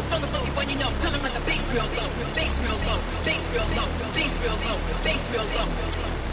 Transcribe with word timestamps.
low, 0.00 0.08
from 0.08 0.20
the 0.20 0.28
funky 0.32 0.50
when 0.56 0.68
you 0.68 0.78
know, 0.80 0.90
coming 1.04 1.22
like 1.22 1.34
the 1.34 1.44
bass 1.44 1.64
real 1.72 1.84
low, 1.84 2.08
bass 2.32 2.54
real 2.64 2.78
low, 2.88 2.98
bass 3.24 3.44
real 3.52 3.68
low, 3.76 3.88
bass 4.16 4.34
real 4.40 4.56
low, 4.64 4.76
bass 5.04 5.22
real 5.32 5.44
low. 5.44 5.66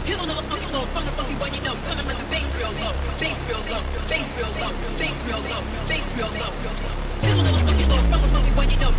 Here's 0.04 0.20
another 0.24 0.44
funky 0.48 0.68
low, 0.72 0.84
from 0.92 1.04
the 1.04 1.12
funky 1.12 1.34
when 1.36 1.52
you 1.52 1.60
know, 1.60 1.76
coming 1.84 2.06
like 2.08 2.16
the 2.16 2.28
bass 2.32 2.48
real 2.56 2.72
low, 2.80 2.92
bass 3.20 3.38
real 3.44 3.62
low, 3.68 3.82
bass 4.08 4.28
real 4.36 4.52
low, 4.56 4.72
bass 4.96 5.18
real 5.28 5.42
low, 5.44 5.60
bass 5.84 6.06
real 6.16 6.32
low. 6.32 6.52
Here's 7.20 7.38
another 7.38 7.62
funky 7.68 7.84
low, 7.92 8.00
from 8.08 8.20
the 8.24 8.28
funky 8.32 8.52
when 8.56 8.68
you 8.72 8.78
know, 8.80 8.92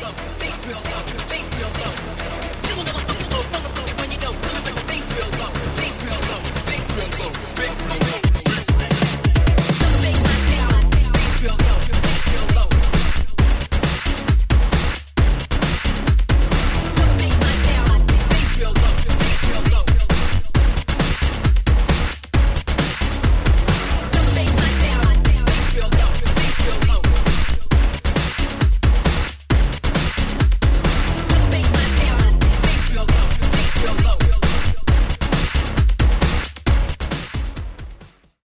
Bass 0.00 0.66
real 0.66 0.76
low, 0.76 1.04
bass 1.28 1.54
real 1.58 1.68
low, 1.68 2.29